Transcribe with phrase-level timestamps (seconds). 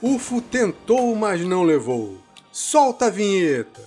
[0.00, 2.18] UFO tentou, mas não levou.
[2.52, 3.82] Solta a vinheta!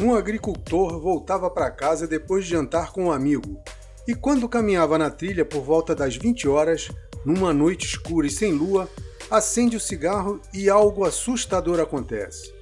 [0.00, 3.58] Um agricultor voltava para casa depois de jantar com um amigo,
[4.06, 6.88] e quando caminhava na trilha por volta das 20 horas,
[7.26, 8.88] numa noite escura e sem lua,
[9.32, 12.52] acende o cigarro e algo assustador acontece.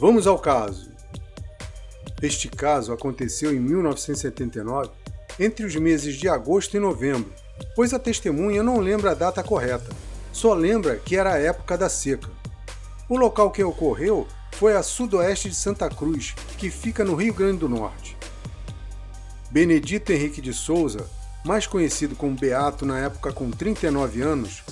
[0.00, 0.90] Vamos ao caso.
[2.20, 4.90] Este caso aconteceu em 1979,
[5.38, 7.32] entre os meses de agosto e novembro,
[7.76, 9.94] pois a testemunha não lembra a data correta,
[10.32, 12.28] só lembra que era a época da seca.
[13.08, 17.58] O local que ocorreu foi a sudoeste de Santa Cruz, que fica no Rio Grande
[17.58, 18.16] do Norte.
[19.52, 21.08] Benedito Henrique de Souza,
[21.44, 24.64] mais conhecido como Beato na época com 39 anos,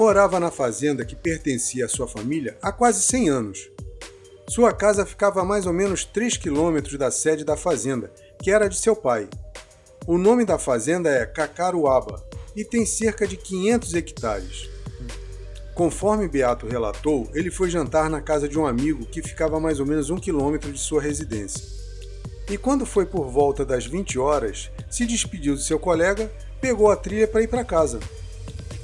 [0.00, 3.70] morava na fazenda que pertencia à sua família há quase 100 anos.
[4.48, 8.10] Sua casa ficava a mais ou menos 3 quilômetros da sede da fazenda,
[8.42, 9.28] que era de seu pai.
[10.06, 12.24] O nome da fazenda é Cacaruaba
[12.56, 14.70] e tem cerca de 500 hectares.
[15.74, 19.80] Conforme Beato relatou, ele foi jantar na casa de um amigo que ficava a mais
[19.80, 21.62] ou menos um quilômetro de sua residência.
[22.48, 26.96] E quando foi por volta das 20 horas, se despediu de seu colega, pegou a
[26.96, 28.00] trilha para ir para casa.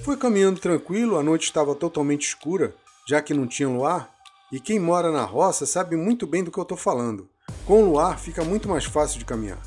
[0.07, 2.73] Foi caminhando tranquilo, a noite estava totalmente escura,
[3.09, 4.09] já que não tinha luar,
[4.53, 7.29] e quem mora na roça sabe muito bem do que eu estou falando.
[7.65, 9.61] Com luar fica muito mais fácil de caminhar.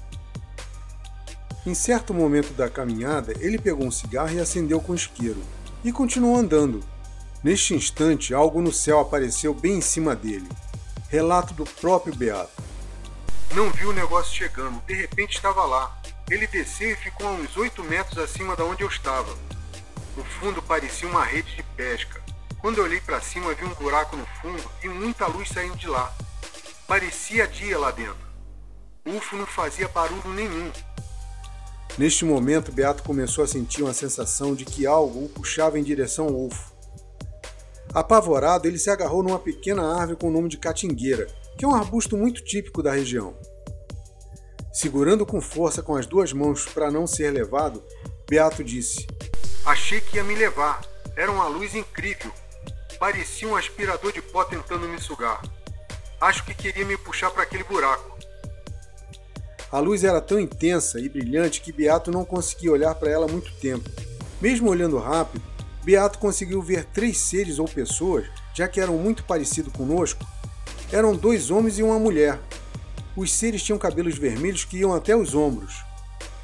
[1.67, 5.43] Em certo momento da caminhada, ele pegou um cigarro e acendeu com isqueiro,
[5.83, 6.79] e continuou andando,
[7.43, 10.47] Neste instante, algo no céu apareceu bem em cima dele.
[11.09, 12.63] Relato do próprio Beato.
[13.53, 16.01] Não viu o negócio chegando, de repente estava lá.
[16.29, 19.37] Ele desceu e ficou a uns 8 metros acima de onde eu estava.
[20.15, 22.21] No fundo parecia uma rede de pesca.
[22.59, 25.87] Quando eu olhei para cima, vi um buraco no fundo e muita luz saindo de
[25.87, 26.13] lá.
[26.87, 28.27] Parecia dia lá dentro.
[29.05, 30.71] O UFO não fazia barulho nenhum.
[31.97, 36.27] Neste momento, Beato começou a sentir uma sensação de que algo o puxava em direção
[36.27, 36.73] ao UFO.
[37.93, 41.75] Apavorado, ele se agarrou numa pequena árvore com o nome de catingueira, que é um
[41.75, 43.35] arbusto muito típico da região.
[44.71, 47.83] Segurando com força com as duas mãos para não ser levado,
[48.29, 49.07] Beato disse:
[49.65, 50.81] Achei que ia me levar.
[51.15, 52.31] Era uma luz incrível.
[52.99, 55.41] Parecia um aspirador de pó tentando me sugar.
[56.21, 58.19] Acho que queria me puxar para aquele buraco.
[59.71, 63.51] A luz era tão intensa e brilhante que Beato não conseguia olhar para ela muito
[63.55, 63.89] tempo.
[64.39, 65.43] Mesmo olhando rápido,
[65.83, 70.23] Beato conseguiu ver três seres ou pessoas, já que eram muito parecidos conosco.
[70.91, 72.39] Eram dois homens e uma mulher.
[73.15, 75.88] Os seres tinham cabelos vermelhos que iam até os ombros.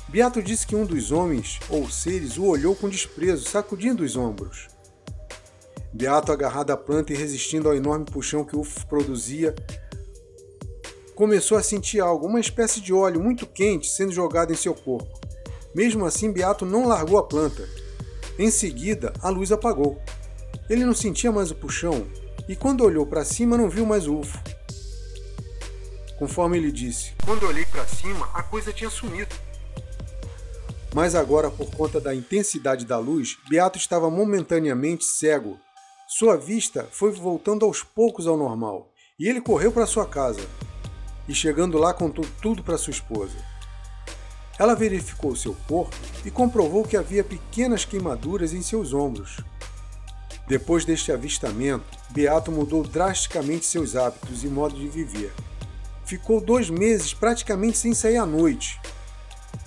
[0.07, 4.67] Beato disse que um dos homens ou seres o olhou com desprezo, sacudindo os ombros.
[5.91, 9.55] Beato, agarrado à planta e resistindo ao enorme puxão que o produzia,
[11.15, 15.19] começou a sentir algo, uma espécie de óleo muito quente sendo jogado em seu corpo.
[15.73, 17.67] Mesmo assim, Beato não largou a planta.
[18.37, 19.99] Em seguida, a luz apagou.
[20.69, 22.05] Ele não sentia mais o puxão
[22.47, 24.37] e, quando olhou para cima, não viu mais o UFO.
[26.19, 29.35] Conforme ele disse, quando olhei para cima, a coisa tinha sumido.
[30.95, 35.59] Mas agora, por conta da intensidade da luz, Beato estava momentaneamente cego.
[36.07, 40.39] Sua vista foi voltando aos poucos ao normal e ele correu para sua casa.
[41.27, 43.35] E chegando lá, contou tudo para sua esposa.
[44.57, 49.41] Ela verificou seu corpo e comprovou que havia pequenas queimaduras em seus ombros.
[50.47, 55.33] Depois deste avistamento, Beato mudou drasticamente seus hábitos e modo de viver.
[56.05, 58.79] Ficou dois meses praticamente sem sair à noite.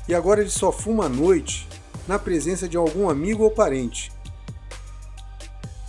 [0.08, 1.68] E agora ele só fuma à noite,
[2.06, 4.10] na presença de algum amigo ou parente.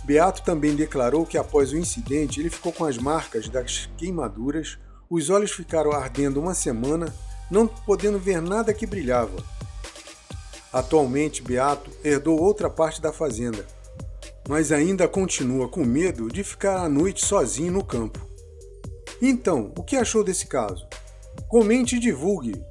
[0.04, 5.30] Beato também declarou que após o incidente ele ficou com as marcas das queimaduras, os
[5.30, 7.14] olhos ficaram ardendo uma semana
[7.50, 9.42] não podendo ver nada que brilhava.
[10.72, 13.66] Atualmente, Beato herdou outra parte da fazenda,
[14.48, 18.20] mas ainda continua com medo de ficar à noite sozinho no campo.
[19.20, 20.86] Então, o que achou desse caso?
[21.48, 22.62] Comente e divulgue.